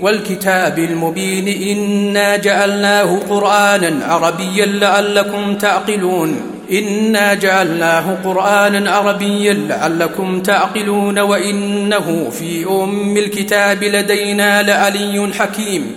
والكتاب 0.00 0.78
المبين 0.78 1.48
إنا 1.48 2.36
جعلناه 2.36 3.18
قرآنا 3.18 4.04
عربيا 4.06 4.66
لعلكم 4.66 5.58
تعقلون. 5.58 6.40
إنا 6.72 7.34
جعلناه 7.34 8.14
قرآنا 8.24 8.90
عربيا 8.90 9.52
لعلكم 9.52 10.42
تعقلون. 10.42 11.18
وإنه 11.18 12.30
في 12.30 12.66
أم 12.66 13.16
الكتاب 13.16 13.84
لدينا 13.84 14.62
لعلي 14.62 15.32
حكيم. 15.38 15.94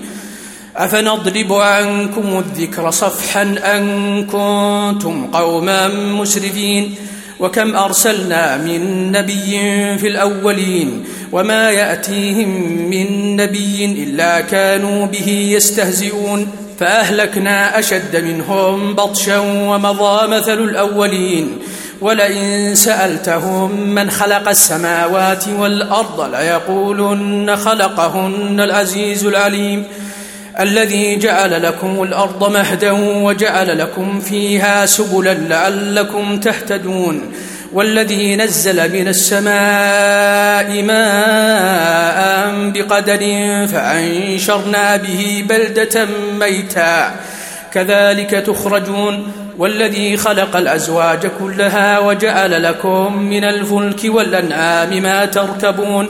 أفنضرب 0.76 1.54
عنكم 1.54 2.40
الذكر 2.40 2.92
صفحا 2.92 3.42
أن 3.42 4.26
كنتم 4.26 5.28
قوما 5.34 5.88
مسرفين. 5.88 6.96
وكم 7.40 7.76
أرسلنا 7.76 8.58
من 8.58 9.12
نبي 9.12 9.52
في 9.98 10.08
الأولين 10.08 11.04
وما 11.32 11.72
يأتيهم 11.72 12.50
من 12.90 13.36
نبي 13.36 13.86
إلا 13.86 14.42
كانوا 14.42 15.06
به 15.06 15.30
يستهزئون 15.30 16.48
فأهلكنا 16.80 17.80
أشد 17.80 18.16
منهم 18.16 18.94
بطشا 18.94 19.40
ومضى 19.40 20.28
مثل 20.28 20.64
الأولين 20.64 21.58
ولئن 22.02 22.76
سألتهم 22.76 23.90
من 23.90 24.12
خلق 24.12 24.50
السماوات 24.50 25.48
والأرض 25.48 26.36
ليقولن 26.36 27.56
خلقهن 27.56 28.60
العزيز 28.60 29.26
العليم 29.26 29.84
الذي 30.60 31.16
جعل 31.16 31.64
لكم 31.64 32.04
الأرض 32.04 32.52
مهدا 32.52 32.92
وجعل 33.24 33.80
لكم 33.80 34.20
فيها 34.20 34.86
سبلا 34.86 35.34
لعلكم 35.34 36.40
تهتدون 36.40 37.34
والذي 37.74 38.36
نزل 38.36 38.94
من 38.94 39.08
السماء 39.08 40.84
ماء 40.84 42.26
بقدر 42.72 43.20
فأنشرنا 43.68 44.98
به 44.98 45.46
بلدة 45.50 46.08
ميتا. 46.40 47.16
كذلك 47.74 48.30
تخرجون 48.30 49.32
والذي 49.58 50.18
خلق 50.18 50.56
الأزواج 50.56 51.28
كلها 51.40 52.00
وجعل 52.00 52.64
لكم 52.64 53.18
من 53.18 53.44
الفلك 53.44 54.02
والأنعام 54.06 55.04
ما 55.04 55.26
تركبون. 55.26 56.10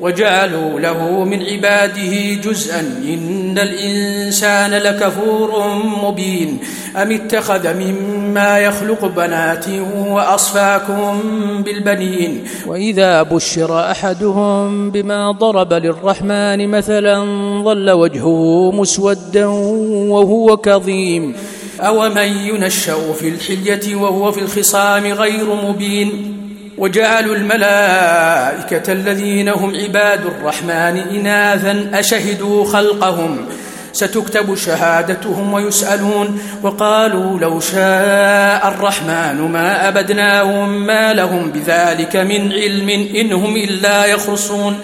وجعلوا 0.00 0.80
له 0.80 1.24
من 1.24 1.42
عباده 1.42 2.34
جزءا. 2.34 2.80
إن 2.80 3.58
الإنسان 3.58 4.70
لكفور 4.70 5.68
مبين. 6.04 6.58
أم 6.96 7.12
اتخذ 7.12 7.74
مما 7.74 8.58
يخلق 8.58 9.04
بنات 9.04 9.64
وأصفاكم 10.08 11.22
بالبنين؟ 11.62 12.44
وإذا 12.66 13.22
بشر 13.22 13.90
أحدهم 13.90 14.90
بما 14.90 15.30
ضرب 15.30 15.72
للرحمن 15.72 16.68
مثلا 16.68 17.24
ظل 17.64 17.90
وجهه 17.90 18.70
مسودا 18.72 19.46
وهو 19.46 20.56
كظيم. 20.56 21.34
أومن 21.80 22.28
ينشأ 22.48 23.12
في 23.12 23.28
الحلية 23.28 23.96
وهو 23.96 24.32
في 24.32 24.40
الخصام 24.40 25.06
غير 25.06 25.54
مبين؟ 25.64 26.35
وجعلوا 26.78 27.36
الملائكة 27.36 28.92
الذين 28.92 29.48
هم 29.48 29.74
عباد 29.74 30.26
الرحمن 30.26 30.98
إناثا 31.10 31.90
أشهدوا 31.94 32.64
خلقهم. 32.64 33.46
ستكتب 33.92 34.54
شهادتهم 34.54 35.52
ويسألون 35.52 36.40
وقالوا 36.62 37.38
لو 37.40 37.60
شاء 37.60 38.68
الرحمن 38.68 39.50
ما 39.52 39.88
أبدناهم 39.88 40.86
ما 40.86 41.12
لهم 41.12 41.50
بذلك 41.50 42.16
من 42.16 42.52
علم 42.52 42.88
إن 43.16 43.32
هم 43.32 43.56
إلا 43.56 44.04
يخرصون. 44.04 44.78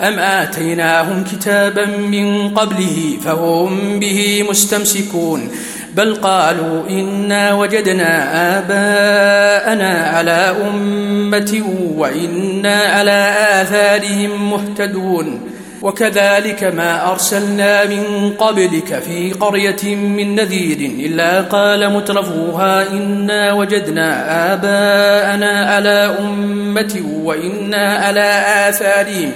أم 0.00 0.18
آتيناهم 0.18 1.24
كتابا 1.24 1.86
من 1.86 2.54
قبله 2.54 3.18
فهم 3.24 3.98
به 3.98 4.44
مستمسكون. 4.50 5.50
بل 5.96 6.14
قالوا 6.14 6.88
إنا 6.90 7.54
وجدنا 7.54 8.12
آباءنا 8.58 9.92
على 10.16 10.56
أمة 10.68 11.62
وإنا 11.96 12.76
على 12.82 13.34
آثارهم 13.62 14.50
مهتدون. 14.50 15.56
وكذلك 15.82 16.64
ما 16.64 17.10
أرسلنا 17.10 17.84
من 17.84 18.32
قبلك 18.38 19.02
في 19.06 19.32
قرية 19.32 19.96
من 19.96 20.34
نذير 20.34 20.90
إلا 21.06 21.40
قال 21.40 21.92
مترفوها 21.92 22.90
إنا 22.90 23.52
وجدنا 23.52 24.52
آباءنا 24.52 25.74
على 25.74 26.16
أمة 26.20 27.02
وإنا 27.22 27.94
على 27.94 28.42
آثارهم 28.68 29.32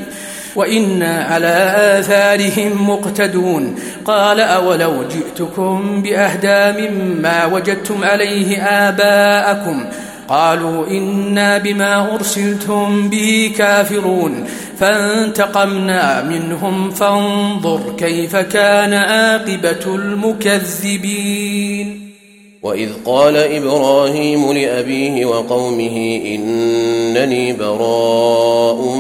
وإنا 0.57 1.25
على 1.25 1.75
آثارهم 1.99 2.91
مقتدون. 2.91 3.75
قال 4.05 4.41
أولو 4.41 4.93
جئتكم 5.03 6.03
بأهدى 6.03 6.89
مما 6.89 7.47
وجدتم 7.47 8.05
عليه 8.05 8.63
آباءكم. 8.63 9.85
قالوا 10.29 10.87
إنا 10.87 11.59
بما 11.59 12.15
أرسلتم 12.15 13.09
به 13.09 13.53
كافرون. 13.59 14.45
فانتقمنا 14.79 16.23
منهم 16.23 16.91
فانظر 16.91 17.81
كيف 17.99 18.37
كان 18.37 18.95
عاقبة 18.95 19.95
المكذبين. 19.95 21.31
وإذ 22.63 22.89
قال 23.05 23.37
إبراهيم 23.37 24.53
لأبيه 24.53 25.27
وقومه 25.27 26.21
إنني 26.25 27.53
براء 27.53 29.00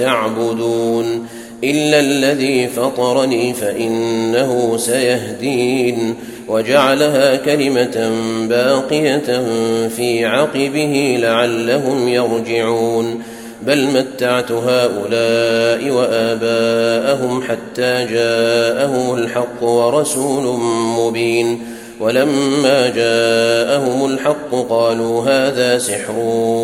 تعبدون 0.00 1.26
إلا 1.64 2.00
الذي 2.00 2.68
فطرني 2.68 3.54
فإنه 3.54 4.76
سيهدين 4.76 6.14
وجعلها 6.48 7.36
كلمة 7.36 8.10
باقية 8.48 9.42
في 9.88 10.26
عقبه 10.26 11.18
لعلهم 11.20 12.08
يرجعون 12.08 13.22
بل 13.62 13.86
متعت 13.86 14.52
هؤلاء 14.52 15.90
وآباءهم 15.90 17.42
حتى 17.42 18.06
جاءهم 18.10 19.14
الحق 19.14 19.62
ورسول 19.62 20.60
مبين 20.98 21.62
ولما 22.00 22.88
جاءهم 22.88 24.12
الحق 24.12 24.54
قالوا 24.68 25.22
هذا 25.22 25.78
سحر 25.78 26.18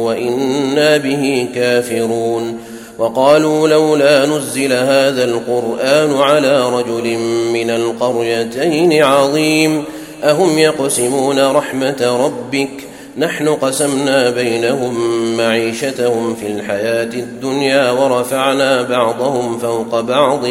وإنا 0.05 0.97
به 0.97 1.49
كافرون 1.55 2.59
وقالوا 2.99 3.69
لولا 3.69 4.27
نزل 4.27 4.73
هذا 4.73 5.25
القرآن 5.25 6.17
على 6.17 6.69
رجل 6.69 7.19
من 7.53 7.71
القريتين 7.71 9.03
عظيم. 9.03 9.85
أهم 10.25 10.59
يقسمون 10.59 11.51
رحمة 11.51 12.19
ربك؟ 12.25 12.71
نحن 13.19 13.49
قسمنا 13.49 14.31
بينهم 14.31 14.97
معيشتهم 15.37 16.35
في 16.35 16.47
الحياة 16.47 17.03
الدنيا 17.15 17.91
ورفعنا 17.91 18.83
بعضهم 18.83 19.59
فوق 19.59 20.01
بعض 20.01 20.47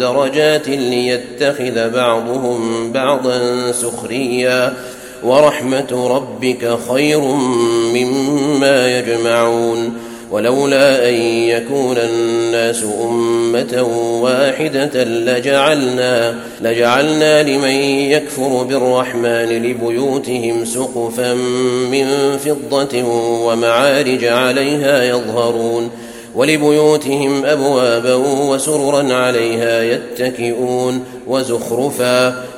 درجات 0.00 0.68
ليتخذ 0.68 1.90
بعضهم 1.90 2.92
بعضا 2.92 3.72
سخريا. 3.72 4.74
ورحمة 5.24 6.08
ربك 6.16 6.78
خير 6.90 7.20
مما 7.94 8.98
يجمعون. 8.98 10.09
ولولا 10.30 11.08
أن 11.08 11.14
يكون 11.24 11.96
الناس 11.98 12.84
أمة 13.02 13.82
واحدة 14.22 15.04
لجعلنا 15.04 16.34
لجعلنا 16.60 17.42
لمن 17.42 17.74
يكفر 18.10 18.62
بالرحمن 18.62 19.62
لبيوتهم 19.62 20.64
سقفا 20.64 21.34
من 21.90 22.38
فضة 22.38 23.02
ومعارج 23.44 24.24
عليها 24.24 25.04
يظهرون 25.04 25.90
ولبيوتهم 26.34 27.44
أبوابا 27.44 28.14
وسررا 28.14 29.14
عليها 29.14 29.82
يتكئون 29.82 31.04
وزخرفا 31.26 32.44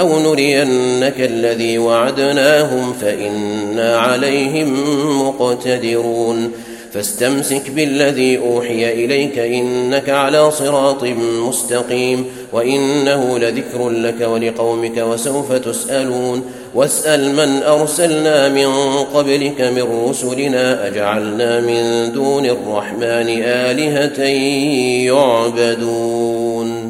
أو 0.00 0.18
نرينك 0.18 1.14
الذي 1.18 1.78
وعدناهم 1.78 2.92
فانا 2.92 3.98
عليهم 3.98 4.74
مقتدرون 5.28 6.52
فاستمسك 6.92 7.70
بالذي 7.70 8.38
أوحي 8.38 9.04
إليك 9.04 9.38
إنك 9.38 10.08
على 10.08 10.50
صراط 10.50 11.04
مستقيم 11.48 12.24
وإنه 12.52 13.38
لذكر 13.38 13.88
لك 13.88 14.20
ولقومك 14.20 14.96
وسوف 14.96 15.52
تسألون 15.52 16.42
واسأل 16.74 17.34
من 17.34 17.62
أرسلنا 17.62 18.48
من 18.48 18.68
قبلك 19.14 19.60
من 19.60 20.08
رسلنا 20.08 20.86
أجعلنا 20.86 21.60
من 21.60 22.12
دون 22.12 22.46
الرحمن 22.46 23.42
آلهة 23.42 24.22
يعبدون 25.06 26.89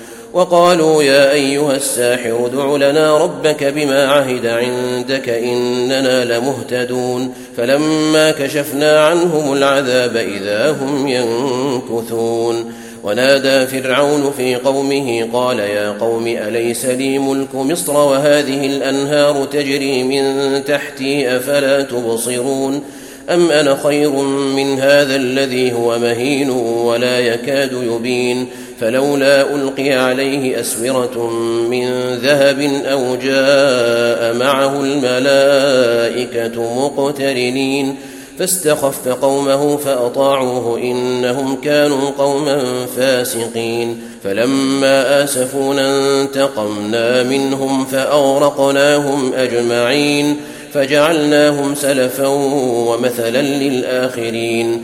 وقالوا 0.33 1.03
يا 1.03 1.31
أيها 1.31 1.75
الساحر 1.75 2.45
ادع 2.45 2.89
لنا 2.89 3.17
ربك 3.17 3.63
بما 3.63 4.07
عهد 4.07 4.45
عندك 4.45 5.29
إننا 5.29 6.25
لمهتدون 6.25 7.33
فلما 7.57 8.31
كشفنا 8.31 9.05
عنهم 9.05 9.53
العذاب 9.53 10.15
إذا 10.15 10.71
هم 10.71 11.07
ينكثون 11.07 12.73
ونادى 13.03 13.67
فرعون 13.67 14.33
في 14.37 14.55
قومه 14.55 15.29
قال 15.33 15.59
يا 15.59 15.91
قوم 15.91 16.27
أليس 16.27 16.85
لي 16.85 17.19
ملك 17.19 17.55
مصر 17.55 17.97
وهذه 17.97 18.65
الأنهار 18.65 19.45
تجري 19.45 20.03
من 20.03 20.25
تحتي 20.65 21.37
أفلا 21.37 21.81
تبصرون 21.81 22.81
أم 23.29 23.51
أنا 23.51 23.77
خير 23.83 24.11
من 24.55 24.79
هذا 24.79 25.15
الذي 25.15 25.73
هو 25.73 25.99
مهين 25.99 26.49
ولا 26.49 27.19
يكاد 27.19 27.71
يبين 27.73 28.47
فلولا 28.81 29.55
ألقي 29.55 29.91
عليه 29.91 30.59
أسورة 30.59 31.29
من 31.69 32.15
ذهب 32.15 32.61
أو 32.85 33.15
جاء 33.15 34.33
معه 34.33 34.83
الملائكة 34.83 36.85
مقترنين 36.85 37.95
فاستخف 38.39 39.07
قومه 39.07 39.77
فأطاعوه 39.77 40.77
إنهم 40.77 41.61
كانوا 41.61 42.09
قوما 42.17 42.85
فاسقين 42.97 44.01
فلما 44.23 45.23
آسفونا 45.23 46.21
انتقمنا 46.21 47.23
منهم 47.23 47.85
فأغرقناهم 47.85 49.33
أجمعين 49.33 50.37
فجعلناهم 50.73 51.75
سلفا 51.75 52.27
ومثلا 52.87 53.41
للآخرين 53.41 54.83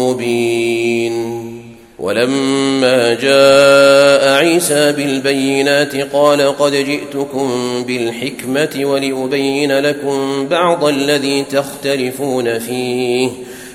ولما 2.11 3.13
جاء 3.13 4.29
عيسى 4.29 4.91
بالبينات 4.91 5.95
قال 5.95 6.57
قد 6.57 6.71
جئتكم 6.71 7.49
بالحكمة 7.87 8.79
ولأبين 8.83 9.79
لكم 9.79 10.47
بعض 10.47 10.83
الذي 10.83 11.43
تختلفون 11.43 12.59
فيه 12.59 13.29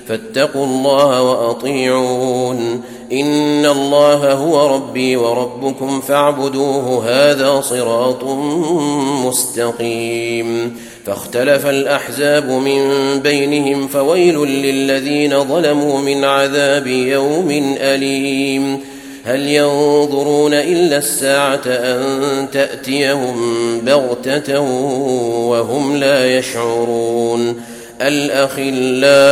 فاتقوا 0.07 0.65
الله 0.65 1.21
وأطيعون 1.21 2.81
إن 3.11 3.65
الله 3.65 4.33
هو 4.33 4.75
ربي 4.75 5.15
وربكم 5.15 6.01
فاعبدوه 6.01 7.03
هذا 7.05 7.61
صراط 7.61 8.23
مستقيم. 9.25 10.77
فاختلف 11.05 11.65
الأحزاب 11.65 12.49
من 12.49 12.81
بينهم 13.19 13.87
فويل 13.87 14.39
للذين 14.39 15.43
ظلموا 15.43 15.99
من 15.99 16.23
عذاب 16.23 16.87
يوم 16.87 17.75
أليم. 17.79 18.79
هل 19.25 19.49
ينظرون 19.49 20.53
إلا 20.53 20.97
الساعة 20.97 21.61
أن 21.65 22.47
تأتيهم 22.51 23.35
بغتة 23.79 24.59
وهم 25.49 25.95
لا 25.97 26.37
يشعرون؟ 26.37 27.61
الأخلاء 28.01 29.27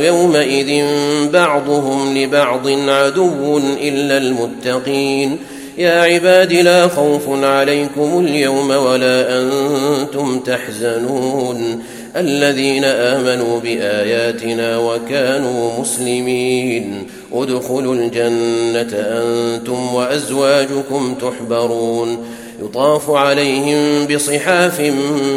يومئذ 0.00 0.84
بعضهم 1.32 2.18
لبعض 2.18 2.68
عدو 2.68 3.58
إلا 3.82 4.18
المتقين. 4.18 5.38
يا 5.78 6.02
عباد 6.02 6.52
لا 6.52 6.88
خوف 6.88 7.22
عليكم 7.44 8.24
اليوم 8.26 8.70
ولا 8.70 9.40
أنتم 9.40 10.38
تحزنون. 10.38 11.82
الذين 12.16 12.84
آمنوا 12.84 13.60
بآياتنا 13.60 14.78
وكانوا 14.78 15.80
مسلمين. 15.80 17.06
ادخلوا 17.32 17.94
الجنة 17.94 18.92
أنتم 18.92 19.94
وأزواجكم 19.94 21.14
تحبرون. 21.14 22.26
يطاف 22.62 23.10
عليهم 23.10 24.06
بصحاف 24.06 24.80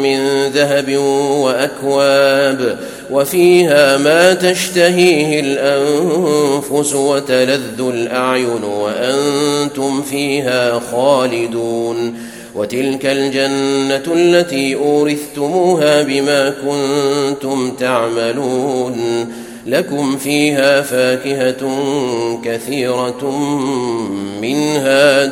من 0.02 0.46
ذهب 0.46 0.96
وأكواب 0.96 2.78
وفيها 3.10 3.96
ما 3.96 4.34
تشتهيه 4.34 5.40
الأنفس 5.40 6.94
وتلذ 6.94 7.80
الأعين 7.80 8.64
وأنتم 8.64 10.02
فيها 10.02 10.80
خالدون. 10.92 12.14
وتلك 12.54 13.06
الجنة 13.06 14.14
التي 14.14 14.74
أورثتموها 14.74 16.02
بما 16.02 16.50
كنتم 16.50 17.70
تعملون. 17.70 19.28
لكم 19.66 20.16
فيها 20.16 20.82
فاكهة 20.82 21.70
كثيرة 22.44 23.30
منها 24.42 25.26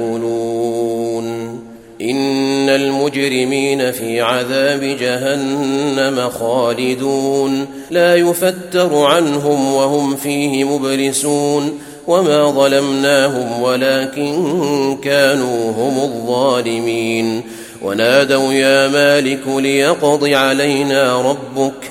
تأكلون 0.00 1.60
إن 2.00 2.68
المجرمين 2.68 3.92
في 3.92 4.20
عذاب 4.20 4.80
جهنم 4.80 6.30
خالدون 6.30 7.66
لا 7.90 8.16
يفتر 8.16 8.94
عنهم 8.94 9.74
وهم 9.74 10.16
فيه 10.16 10.64
مبلسون 10.64 11.78
وما 12.06 12.50
ظلمناهم 12.50 13.62
ولكن 13.62 14.96
كانوا 15.02 15.70
هم 15.70 15.98
الظالمين 15.98 17.42
ونادوا 17.82 18.52
يا 18.52 18.88
مالك 18.88 19.46
ليقض 19.46 20.24
علينا 20.24 21.22
ربك 21.22 21.90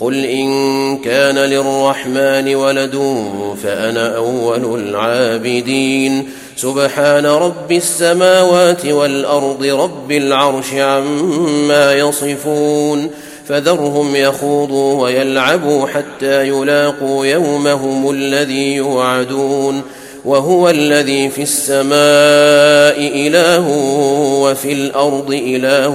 قل 0.00 0.24
ان 0.24 0.96
كان 0.98 1.38
للرحمن 1.38 2.54
ولد 2.54 3.24
فانا 3.62 4.16
اول 4.16 4.80
العابدين 4.80 6.28
سبحان 6.56 7.26
رب 7.26 7.72
السماوات 7.72 8.86
والارض 8.86 9.64
رب 9.64 10.12
العرش 10.12 10.74
عما 10.74 11.92
يصفون 11.92 13.10
فذرهم 13.48 14.16
يخوضوا 14.16 15.02
ويلعبوا 15.02 15.86
حتى 15.86 16.48
يلاقوا 16.48 17.26
يومهم 17.26 18.10
الذي 18.10 18.74
يوعدون 18.74 19.82
وهو 20.24 20.70
الذي 20.70 21.28
في 21.28 21.42
السماء 21.42 23.26
اله 23.26 23.68
وفي 24.40 24.72
الأرض 24.72 25.30
اله 25.30 25.88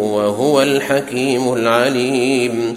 وهو 0.00 0.62
الحكيم 0.62 1.52
العليم 1.52 2.76